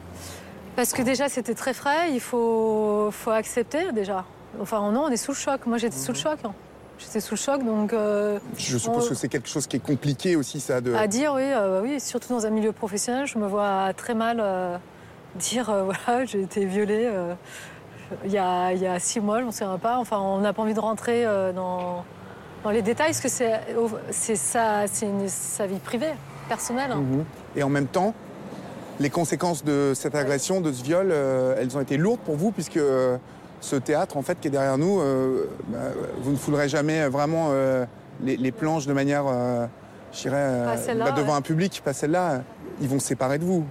Parce 0.76 0.92
que 0.92 1.02
déjà, 1.02 1.28
c'était 1.28 1.54
très 1.54 1.72
frais, 1.74 2.12
il 2.12 2.20
faut, 2.20 3.08
faut 3.12 3.30
accepter 3.30 3.92
déjà. 3.92 4.24
Enfin, 4.60 4.90
non, 4.92 5.04
on 5.04 5.08
est 5.08 5.16
sous 5.16 5.32
le 5.32 5.36
choc. 5.36 5.66
Moi, 5.66 5.78
j'étais 5.78 5.96
sous 5.96 6.12
le 6.12 6.18
choc. 6.18 6.38
hein. 6.44 6.52
J'étais 6.98 7.20
sous 7.20 7.34
le 7.34 7.40
choc, 7.40 7.64
donc. 7.64 7.92
euh, 7.92 8.38
Je 8.56 8.78
suppose 8.78 9.06
On- 9.06 9.08
que 9.08 9.14
c'est 9.14 9.28
quelque 9.28 9.48
chose 9.48 9.66
qui 9.66 9.76
est 9.76 9.80
compliqué 9.84 10.36
aussi, 10.36 10.60
ça. 10.60 10.80
De... 10.80 10.94
À 10.94 11.06
dire, 11.06 11.32
oui, 11.34 11.42
euh, 11.44 11.80
oui, 11.82 11.98
surtout 12.00 12.32
dans 12.32 12.46
un 12.46 12.50
milieu 12.50 12.72
professionnel, 12.72 13.26
je 13.26 13.38
me 13.38 13.46
vois 13.46 13.92
très 13.96 14.14
mal 14.14 14.38
euh, 14.40 14.76
dire, 15.36 15.64
voilà, 16.06 16.24
j'ai 16.24 16.42
été 16.42 16.64
violée 16.64 17.10
il 18.24 18.30
y, 18.30 18.38
a, 18.38 18.72
il 18.72 18.80
y 18.80 18.86
a 18.86 18.98
six 19.00 19.18
mois, 19.20 19.40
je 19.40 19.44
m'en 19.44 19.50
souviens 19.52 19.78
pas. 19.78 19.96
Enfin, 19.98 20.18
on 20.20 20.38
n'a 20.38 20.52
pas 20.52 20.62
envie 20.62 20.74
de 20.74 20.80
rentrer 20.80 21.24
dans, 21.54 22.04
dans 22.62 22.70
les 22.70 22.82
détails, 22.82 23.12
parce 23.12 23.20
que 23.20 23.28
c'est 23.28 24.36
sa, 24.36 24.84
une- 25.02 25.28
sa 25.28 25.66
vie 25.66 25.78
privée, 25.80 26.12
personnelle. 26.48 26.94
Mhm. 26.94 27.24
Et 27.56 27.62
en 27.64 27.68
même 27.70 27.86
temps, 27.88 28.14
les 29.00 29.10
conséquences 29.10 29.64
de 29.64 29.92
cette 29.94 30.14
agression, 30.14 30.60
de 30.60 30.72
ce 30.72 30.82
viol, 30.82 31.08
euh, 31.10 31.56
elles 31.58 31.76
ont 31.76 31.80
été 31.80 31.96
lourdes 31.96 32.20
pour 32.20 32.36
vous, 32.36 32.50
puisque 32.52 32.76
euh, 32.76 33.16
ce 33.60 33.76
théâtre, 33.76 34.16
en 34.16 34.22
fait, 34.22 34.38
qui 34.40 34.48
est 34.48 34.50
derrière 34.50 34.78
nous, 34.78 35.00
euh, 35.00 35.48
bah, 35.68 35.78
vous 36.20 36.32
ne 36.32 36.36
foulerez 36.36 36.68
jamais 36.68 37.08
vraiment 37.08 37.50
les, 38.22 38.36
les 38.36 38.52
planches 38.52 38.86
de 38.86 38.92
manière, 38.92 39.24
je 40.12 40.20
dirais, 40.20 40.76
bah, 40.98 41.12
devant 41.12 41.32
ouais. 41.32 41.38
un 41.38 41.42
public, 41.42 41.82
pas 41.84 41.92
celle-là. 41.92 42.42
Ils 42.80 42.88
vont 42.88 42.98
se 42.98 43.06
séparer 43.06 43.38
de 43.38 43.44
vous. 43.44 43.64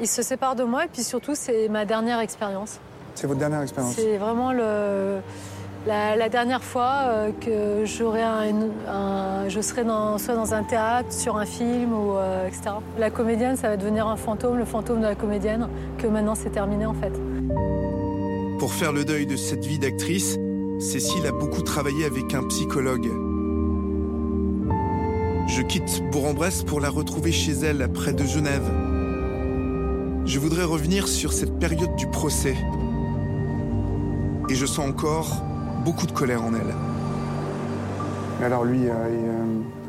Il 0.00 0.06
se 0.06 0.22
sépare 0.22 0.54
de 0.54 0.64
moi, 0.64 0.84
et 0.84 0.88
puis 0.88 1.02
surtout, 1.02 1.34
c'est 1.34 1.68
ma 1.68 1.84
dernière 1.84 2.20
expérience. 2.20 2.78
C'est 3.14 3.26
votre 3.26 3.40
dernière 3.40 3.62
expérience. 3.62 3.94
C'est 3.96 4.16
vraiment 4.16 4.52
le, 4.52 5.20
la, 5.88 6.28
dernière 6.28 6.62
fois 6.62 7.04
euh, 7.06 7.30
que 7.40 7.84
un, 8.88 9.48
je 9.48 9.60
serai 9.60 9.84
dans, 9.84 10.18
soit 10.18 10.34
dans 10.34 10.54
un 10.54 10.62
théâtre, 10.62 11.12
sur 11.12 11.36
un 11.36 11.46
film, 11.46 11.92
ou, 11.92 12.16
euh, 12.16 12.46
etc. 12.46 12.76
La 12.98 13.10
comédienne, 13.10 13.56
ça 13.56 13.68
va 13.68 13.76
devenir 13.76 14.06
un 14.06 14.16
fantôme, 14.16 14.58
le 14.58 14.64
fantôme 14.64 15.00
de 15.00 15.06
la 15.06 15.14
comédienne, 15.14 15.68
que 15.96 16.06
maintenant 16.06 16.34
c'est 16.34 16.50
terminé 16.50 16.84
en 16.86 16.94
fait. 16.94 17.12
Pour 18.58 18.72
faire 18.72 18.92
le 18.92 19.04
deuil 19.04 19.26
de 19.26 19.36
cette 19.36 19.64
vie 19.64 19.78
d'actrice, 19.78 20.38
Cécile 20.78 21.26
a 21.26 21.32
beaucoup 21.32 21.62
travaillé 21.62 22.04
avec 22.04 22.34
un 22.34 22.46
psychologue. 22.48 23.08
Je 25.48 25.62
quitte 25.62 26.02
Bourg-en-Bresse 26.12 26.62
pour 26.62 26.80
la 26.80 26.90
retrouver 26.90 27.32
chez 27.32 27.52
elle, 27.52 27.88
près 27.92 28.12
de 28.12 28.24
Genève. 28.24 28.70
Je 30.26 30.38
voudrais 30.38 30.64
revenir 30.64 31.08
sur 31.08 31.32
cette 31.32 31.58
période 31.58 31.96
du 31.96 32.06
procès. 32.06 32.56
Et 34.50 34.54
je 34.54 34.66
sens 34.66 34.86
encore 34.86 35.47
beaucoup 35.84 36.06
de 36.06 36.12
colère 36.12 36.42
en 36.42 36.54
elle. 36.54 36.74
Alors 38.44 38.64
lui, 38.64 38.88
euh, 38.88 38.92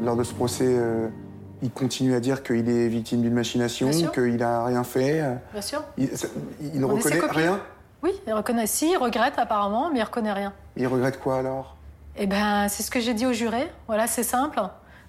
lors 0.02 0.16
de 0.16 0.24
ce 0.24 0.34
procès, 0.34 0.66
euh, 0.68 1.08
il 1.62 1.72
continue 1.72 2.16
à 2.16 2.20
dire 2.20 2.42
qu'il 2.42 2.70
est 2.70 2.88
victime 2.88 3.22
d'une 3.22 3.34
machination, 3.34 3.92
qu'il 4.14 4.38
n'a 4.38 4.66
rien 4.66 4.84
fait. 4.84 5.24
Bien 5.54 5.62
sûr. 5.62 5.84
Il, 5.98 6.10
il 6.74 6.80
ne 6.80 6.86
On 6.86 6.96
reconnaît 6.96 7.20
rien 7.30 7.60
Oui, 8.02 8.12
il 8.26 8.34
reconnaît. 8.34 8.66
Si, 8.66 8.92
il 8.92 8.98
regrette 8.98 9.38
apparemment, 9.38 9.90
mais 9.92 10.00
il 10.00 10.04
reconnaît 10.04 10.34
rien. 10.34 10.54
Il 10.78 10.88
regrette 10.88 11.20
quoi 11.20 11.40
alors? 11.40 11.76
Eh 12.16 12.28
ben, 12.28 12.68
c'est 12.70 12.84
ce 12.84 12.92
que 12.92 13.00
j'ai 13.00 13.14
dit 13.14 13.26
au 13.26 13.34
juré. 13.34 13.70
Voilà, 13.88 14.08
c'est 14.08 14.24
simple. 14.24 14.60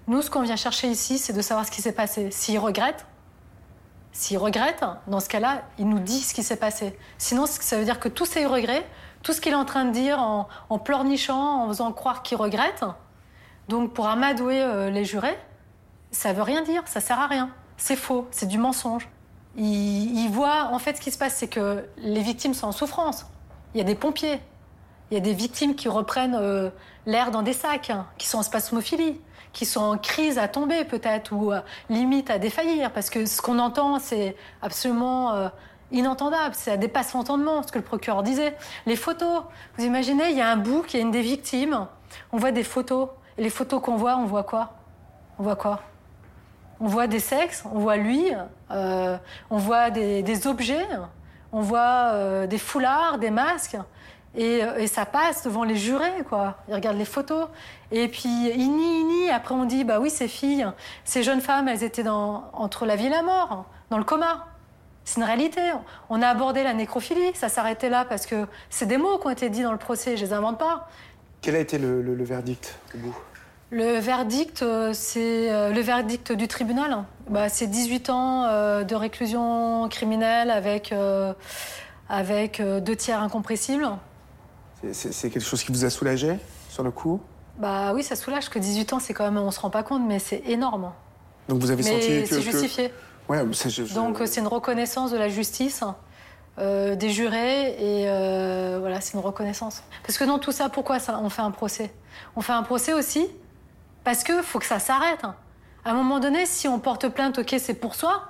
Nous, 0.07 0.21
ce 0.21 0.29
qu'on 0.29 0.41
vient 0.41 0.55
chercher 0.55 0.87
ici, 0.87 1.17
c'est 1.17 1.33
de 1.33 1.41
savoir 1.41 1.65
ce 1.65 1.71
qui 1.71 1.81
s'est 1.81 1.91
passé. 1.91 2.29
S'il 2.31 2.59
regrette, 2.59 3.05
s'il 4.11 4.37
regrette, 4.37 4.83
dans 5.07 5.19
ce 5.19 5.29
cas-là, 5.29 5.63
il 5.79 5.87
nous 5.87 5.99
dit 5.99 6.19
ce 6.19 6.33
qui 6.33 6.43
s'est 6.43 6.57
passé. 6.57 6.97
Sinon, 7.17 7.45
ça 7.45 7.77
veut 7.77 7.85
dire 7.85 7.99
que 7.99 8.09
tous 8.09 8.25
ses 8.25 8.45
regrets, 8.45 8.85
tout 9.23 9.33
ce 9.33 9.41
qu'il 9.41 9.51
est 9.51 9.55
en 9.55 9.65
train 9.65 9.85
de 9.85 9.91
dire 9.91 10.19
en, 10.19 10.79
pleurnichant, 10.79 11.63
en 11.63 11.67
faisant 11.67 11.91
croire 11.91 12.23
qu'il 12.23 12.37
regrette, 12.37 12.83
donc 13.67 13.93
pour 13.93 14.07
amadouer 14.07 14.61
euh, 14.61 14.89
les 14.89 15.05
jurés, 15.05 15.37
ça 16.11 16.33
veut 16.33 16.41
rien 16.41 16.61
dire, 16.61 16.83
ça 16.87 16.99
sert 16.99 17.19
à 17.19 17.27
rien. 17.27 17.49
C'est 17.77 17.95
faux, 17.95 18.27
c'est 18.31 18.47
du 18.47 18.57
mensonge. 18.57 19.07
Il, 19.57 20.29
voit, 20.29 20.69
en 20.71 20.79
fait, 20.79 20.97
ce 20.97 21.01
qui 21.01 21.11
se 21.11 21.17
passe, 21.17 21.35
c'est 21.35 21.47
que 21.47 21.85
les 21.97 22.21
victimes 22.21 22.53
sont 22.53 22.67
en 22.67 22.71
souffrance. 22.71 23.25
Il 23.73 23.79
y 23.79 23.81
a 23.81 23.83
des 23.83 23.95
pompiers, 23.95 24.39
il 25.09 25.15
y 25.15 25.17
a 25.17 25.19
des 25.19 25.33
victimes 25.33 25.75
qui 25.75 25.89
reprennent 25.89 26.37
euh, 26.39 26.69
l'air 27.05 27.31
dans 27.31 27.41
des 27.41 27.53
sacs, 27.53 27.89
hein, 27.89 28.07
qui 28.17 28.27
sont 28.27 28.37
en 28.37 28.43
spasmophilie, 28.43 29.19
qui 29.51 29.65
sont 29.65 29.81
en 29.81 29.97
crise 29.97 30.37
à 30.37 30.47
tomber 30.47 30.85
peut-être, 30.85 31.33
ou 31.33 31.51
euh, 31.51 31.59
limite 31.89 32.29
à 32.29 32.39
défaillir, 32.39 32.91
parce 32.93 33.09
que 33.09 33.25
ce 33.25 33.41
qu'on 33.41 33.59
entend, 33.59 33.99
c'est 33.99 34.35
absolument 34.61 35.49
inentendable, 35.91 36.55
ça 36.55 36.77
dépasse 36.77 37.13
l'entendement, 37.13 37.63
ce 37.63 37.71
que 37.71 37.79
le 37.79 37.83
procureur 37.83 38.23
disait. 38.23 38.55
Les 38.85 38.95
photos, 38.95 39.43
vous 39.77 39.85
imaginez, 39.85 40.29
il 40.31 40.37
y 40.37 40.41
a 40.41 40.49
un 40.49 40.57
bouc, 40.57 40.93
il 40.93 40.97
y 40.97 40.99
a 40.99 41.03
une 41.03 41.11
des 41.11 41.21
victimes, 41.21 41.87
on 42.31 42.37
voit 42.37 42.51
des 42.51 42.63
photos, 42.63 43.09
et 43.37 43.43
les 43.43 43.49
photos 43.49 43.81
qu'on 43.81 43.95
voit, 43.95 44.17
on 44.17 44.25
voit 44.25 44.43
quoi? 44.43 44.73
On 45.39 45.43
voit 45.43 45.55
quoi? 45.55 45.81
On 46.79 46.87
voit 46.87 47.07
des 47.07 47.19
sexes, 47.19 47.63
on 47.71 47.79
voit 47.79 47.97
lui, 47.97 48.31
euh, 48.71 49.17
on 49.49 49.57
voit 49.57 49.91
des, 49.91 50.47
objets, 50.47 50.87
on 51.51 51.61
voit 51.61 52.11
euh, 52.13 52.47
des 52.47 52.57
foulards, 52.57 53.19
des 53.19 53.29
masques, 53.29 53.77
et, 54.35 54.63
euh, 54.63 54.77
et 54.77 54.87
ça 54.87 55.05
passe 55.05 55.43
devant 55.43 55.63
les 55.63 55.75
jurés, 55.75 56.23
quoi. 56.27 56.55
Ils 56.67 56.73
regardent 56.73 56.97
les 56.97 57.05
photos, 57.05 57.47
et 57.91 58.07
puis 58.07 58.49
il 58.55 58.71
nie. 58.71 59.29
Après 59.29 59.53
on 59.53 59.65
dit, 59.65 59.83
bah 59.83 59.99
oui, 59.99 60.09
ces 60.09 60.27
filles, 60.27 60.65
ces 61.03 61.21
jeunes 61.21 61.41
femmes, 61.41 61.67
elles 61.67 61.83
étaient 61.83 62.03
dans, 62.03 62.49
entre 62.53 62.85
la 62.85 62.95
vie 62.95 63.07
et 63.07 63.09
la 63.09 63.21
mort, 63.21 63.65
dans 63.89 63.97
le 63.97 64.03
coma. 64.03 64.47
C'est 65.03 65.17
une 65.19 65.25
réalité. 65.25 65.61
On 66.09 66.21
a 66.21 66.27
abordé 66.27 66.63
la 66.63 66.73
nécrophilie, 66.73 67.31
ça 67.33 67.49
s'arrêtait 67.49 67.89
là 67.89 68.05
parce 68.05 68.25
que 68.25 68.45
c'est 68.69 68.85
des 68.85 68.97
mots 68.97 69.17
qui 69.17 69.27
ont 69.27 69.31
été 69.31 69.49
dits 69.49 69.63
dans 69.63 69.71
le 69.71 69.77
procès, 69.77 70.15
je 70.17 70.23
les 70.25 70.33
invente 70.33 70.57
pas. 70.59 70.87
Quel 71.41 71.55
a 71.55 71.59
été 71.59 71.77
le, 71.79 72.01
le- 72.01 72.13
le 72.15 72.23
verdict 72.23 72.75
au 72.93 72.97
bout 72.99 73.15
Le 73.71 73.97
verdict, 73.97 74.61
euh, 74.61 74.91
c'est 74.93 75.51
euh, 75.51 75.71
le 75.71 75.81
verdict 75.81 76.31
du 76.31 76.47
tribunal. 76.47 77.03
Bah, 77.29 77.49
c'est 77.49 77.65
18 77.67 78.09
ans 78.11 78.45
euh, 78.45 78.83
de 78.83 78.93
réclusion 78.95 79.87
criminelle 79.89 80.51
avec, 80.51 80.93
avec 82.09 82.61
deux 82.61 82.95
tiers 82.95 83.21
incompressibles. 83.21 83.87
C'est- 84.93 85.29
quelque 85.29 85.39
chose 85.45 85.63
qui 85.63 85.71
vous 85.71 85.85
a 85.85 85.89
soulagé 85.89 86.37
sur 86.69 86.83
le 86.83 86.91
coup? 86.91 87.21
Bah 87.57 87.91
oui, 87.93 88.03
ça 88.03 88.15
soulage 88.15 88.49
que 88.49 88.59
18 88.59 88.93
ans, 88.93 88.99
c'est 88.99 89.13
quand 89.13 89.23
même, 89.25 89.37
on 89.37 89.51
se 89.51 89.59
rend 89.59 89.69
pas 89.69 89.83
compte, 89.83 90.01
mais 90.07 90.19
c'est 90.19 90.41
énorme. 90.47 90.91
Donc 91.49 91.59
vous 91.59 91.69
avez 91.71 91.83
senti 91.83 92.07
que... 92.21 92.25
c'est 92.25 92.35
que- 92.35 92.41
justifié. 92.41 92.93
Donc 93.93 94.21
euh, 94.21 94.25
c'est 94.25 94.41
une 94.41 94.47
reconnaissance 94.47 95.11
de 95.11 95.17
la 95.17 95.29
justice, 95.29 95.83
euh, 96.59 96.95
des 96.95 97.09
jurés, 97.09 97.69
et 97.69 98.09
euh, 98.09 98.77
voilà, 98.79 99.01
c'est 99.01 99.13
une 99.13 99.23
reconnaissance. 99.23 99.83
Parce 100.03 100.17
que 100.17 100.23
dans 100.23 100.39
tout 100.39 100.51
ça, 100.51 100.69
pourquoi 100.69 100.97
on 101.21 101.29
fait 101.29 101.41
un 101.41 101.51
procès? 101.51 101.93
On 102.35 102.41
fait 102.41 102.53
un 102.53 102.63
procès 102.63 102.93
aussi 102.93 103.27
parce 104.03 104.23
que 104.23 104.41
faut 104.41 104.59
que 104.59 104.65
ça 104.65 104.79
s'arrête. 104.79 105.23
À 105.85 105.91
un 105.91 105.93
moment 105.93 106.19
donné, 106.19 106.45
si 106.45 106.67
on 106.67 106.79
porte 106.79 107.07
plainte, 107.09 107.39
ok, 107.39 107.55
c'est 107.57 107.73
pour 107.73 107.95
soi, 107.95 108.23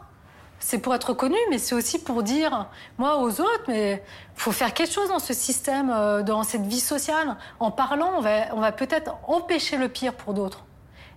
c'est 0.59 0.77
pour 0.77 0.93
être 0.93 1.13
connu, 1.13 1.37
mais 1.49 1.57
c'est 1.57 1.75
aussi 1.75 1.99
pour 1.99 2.23
dire, 2.23 2.69
moi, 2.97 3.17
aux 3.17 3.41
autres, 3.41 3.63
mais 3.67 4.03
faut 4.35 4.51
faire 4.51 4.73
quelque 4.73 4.93
chose 4.93 5.09
dans 5.09 5.19
ce 5.19 5.33
système, 5.33 5.87
dans 6.23 6.43
cette 6.43 6.65
vie 6.65 6.79
sociale. 6.79 7.35
En 7.59 7.71
parlant, 7.71 8.11
on 8.17 8.21
va, 8.21 8.53
on 8.53 8.59
va 8.59 8.71
peut-être 8.71 9.15
empêcher 9.27 9.77
le 9.77 9.89
pire 9.89 10.13
pour 10.13 10.33
d'autres. 10.33 10.63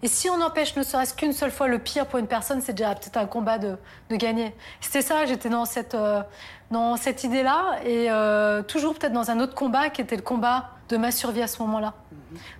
Et 0.04 0.08
si 0.08 0.28
on 0.28 0.38
empêche 0.42 0.76
ne 0.76 0.82
serait-ce 0.82 1.14
qu'une 1.14 1.32
seule 1.32 1.50
fois 1.50 1.66
le 1.66 1.78
pire 1.78 2.06
pour 2.06 2.18
une 2.18 2.26
personne, 2.26 2.60
c'est 2.60 2.74
déjà 2.74 2.94
peut-être 2.94 3.16
un 3.16 3.24
combat 3.24 3.56
de, 3.56 3.78
de 4.10 4.16
gagner. 4.16 4.54
C'était 4.82 5.00
ça, 5.00 5.24
j'étais 5.24 5.48
dans 5.48 5.64
cette, 5.64 5.94
euh, 5.94 6.22
dans 6.70 6.98
cette 6.98 7.24
idée-là, 7.24 7.78
et 7.86 8.10
euh, 8.10 8.62
toujours 8.62 8.94
peut-être 8.98 9.14
dans 9.14 9.30
un 9.30 9.40
autre 9.40 9.54
combat 9.54 9.88
qui 9.88 10.02
était 10.02 10.16
le 10.16 10.20
combat 10.20 10.72
de 10.90 10.98
ma 10.98 11.10
survie 11.10 11.40
à 11.40 11.46
ce 11.46 11.62
moment-là. 11.62 11.94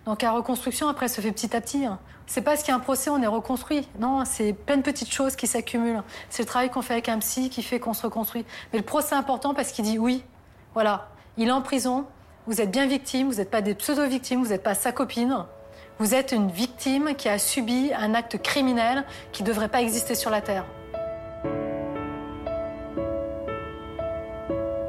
Donc 0.07 0.23
la 0.23 0.33
reconstruction, 0.33 0.89
après, 0.89 1.07
se 1.09 1.21
fait 1.21 1.33
petit 1.33 1.55
à 1.55 1.61
petit. 1.61 1.85
hein. 1.85 1.99
C'est 2.27 2.41
pas 2.41 2.53
parce 2.53 2.63
qu'il 2.63 2.71
y 2.71 2.73
a 2.73 2.77
un 2.77 2.81
procès, 2.81 3.11
on 3.11 3.21
est 3.21 3.27
reconstruit. 3.27 3.87
Non, 3.99 4.25
c'est 4.25 4.55
plein 4.55 4.79
de 4.79 4.83
petites 4.83 5.13
choses 5.13 5.37
qui 5.37 5.47
s'accumulent. 5.47 6.03
C'est 6.31 6.45
le 6.45 6.49
travail 6.49 6.71
qu'on 6.71 6.81
fait 6.81 6.95
avec 6.95 7.11
un 7.11 7.19
psy 7.19 7.51
qui 7.51 7.63
fait 7.63 7.79
qu'on 7.79 7.93
se 7.93 8.05
reconstruit. 8.07 8.47
Mais 8.73 8.79
le 8.79 8.87
procès 8.87 9.15
est 9.15 9.19
important 9.19 9.53
parce 9.53 9.71
qu'il 9.71 9.85
dit 9.85 9.99
oui, 9.99 10.25
voilà, 10.73 11.09
il 11.37 11.49
est 11.49 11.53
en 11.53 11.61
prison, 11.61 12.07
vous 12.47 12.63
êtes 12.63 12.71
bien 12.71 12.87
victime, 12.87 13.29
vous 13.29 13.37
n'êtes 13.37 13.51
pas 13.51 13.61
des 13.61 13.75
pseudo-victimes, 13.75 14.43
vous 14.43 14.49
n'êtes 14.49 14.63
pas 14.63 14.75
sa 14.75 14.93
copine. 14.93 15.45
Vous 16.01 16.13
êtes 16.15 16.33
une 16.33 16.51
victime 16.51 17.15
qui 17.17 17.29
a 17.29 17.39
subi 17.39 17.93
un 17.97 18.15
acte 18.15 18.43
criminel 18.43 19.05
qui 19.31 19.45
ne 19.45 19.49
devrait 19.49 19.69
pas 19.69 19.81
exister 19.81 20.17
sur 20.17 20.29
la 20.29 20.41
Terre. 20.41 20.65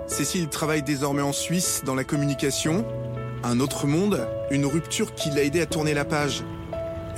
Cécile 0.07 0.49
travaille 0.49 0.81
désormais 0.81 1.21
en 1.21 1.31
Suisse 1.31 1.83
dans 1.85 1.93
la 1.93 2.03
communication. 2.03 2.85
Un 3.43 3.59
autre 3.59 3.85
monde, 3.85 4.27
une 4.49 4.65
rupture 4.65 5.13
qui 5.13 5.29
l'a 5.29 5.43
aidé 5.43 5.61
à 5.61 5.67
tourner 5.67 5.93
la 5.93 6.05
page. 6.05 6.43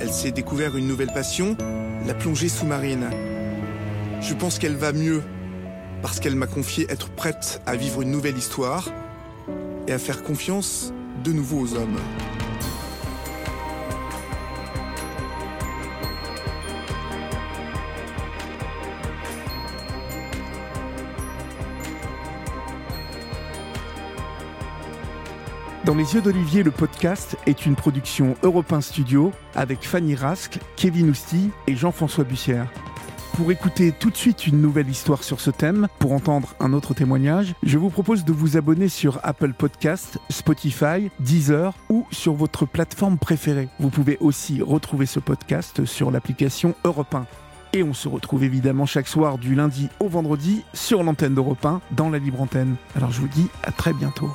Elle 0.00 0.12
s'est 0.12 0.32
découvert 0.32 0.76
une 0.76 0.86
nouvelle 0.86 1.12
passion, 1.12 1.56
la 2.06 2.12
plongée 2.12 2.50
sous-marine. 2.50 3.08
Je 4.20 4.34
pense 4.34 4.58
qu'elle 4.58 4.76
va 4.76 4.92
mieux 4.92 5.22
parce 6.02 6.20
qu'elle 6.20 6.36
m'a 6.36 6.46
confié 6.46 6.86
être 6.90 7.08
prête 7.08 7.62
à 7.64 7.74
vivre 7.74 8.02
une 8.02 8.10
nouvelle 8.10 8.36
histoire 8.36 8.90
et 9.86 9.92
à 9.92 9.98
faire 9.98 10.22
confiance 10.22 10.92
de 11.24 11.32
nouveau 11.32 11.60
aux 11.60 11.74
hommes. 11.74 11.96
Dans 25.88 25.94
les 25.94 26.14
yeux 26.14 26.20
d'Olivier, 26.20 26.62
le 26.62 26.70
podcast 26.70 27.38
est 27.46 27.64
une 27.64 27.74
production 27.74 28.34
Europe 28.42 28.74
1 28.74 28.82
Studio 28.82 29.32
avec 29.54 29.86
Fanny 29.86 30.14
Rascle, 30.14 30.58
Kevin 30.76 31.08
Ousti 31.08 31.48
et 31.66 31.76
Jean-François 31.76 32.24
Bussière. 32.24 32.70
pour 33.38 33.50
écouter 33.50 33.92
tout 33.98 34.10
de 34.10 34.16
suite 34.16 34.46
une 34.46 34.60
nouvelle 34.60 34.90
histoire 34.90 35.24
sur 35.24 35.40
ce 35.40 35.50
thème, 35.50 35.88
pour 35.98 36.12
entendre 36.12 36.54
un 36.60 36.74
autre 36.74 36.92
témoignage, 36.92 37.54
je 37.62 37.78
vous 37.78 37.88
propose 37.88 38.26
de 38.26 38.34
vous 38.34 38.58
abonner 38.58 38.90
sur 38.90 39.18
Apple 39.22 39.54
Podcast, 39.54 40.18
Spotify, 40.28 41.10
Deezer 41.20 41.72
ou 41.88 42.06
sur 42.10 42.34
votre 42.34 42.66
plateforme 42.66 43.16
préférée. 43.16 43.70
Vous 43.80 43.88
pouvez 43.88 44.18
aussi 44.20 44.60
retrouver 44.60 45.06
ce 45.06 45.20
podcast 45.20 45.86
sur 45.86 46.10
l'application 46.10 46.74
Europe 46.84 47.14
1. 47.14 47.24
Et 47.72 47.82
on 47.82 47.94
se 47.94 48.08
retrouve 48.08 48.44
évidemment 48.44 48.84
chaque 48.84 49.08
soir 49.08 49.38
du 49.38 49.54
lundi 49.54 49.88
au 50.00 50.08
vendredi 50.08 50.64
sur 50.74 51.02
l'antenne 51.02 51.34
d'Europe 51.34 51.64
1 51.64 51.80
dans 51.92 52.10
la 52.10 52.18
libre 52.18 52.42
antenne. 52.42 52.76
Alors 52.94 53.10
je 53.10 53.22
vous 53.22 53.28
dis 53.28 53.46
à 53.62 53.72
très 53.72 53.94
bientôt. 53.94 54.28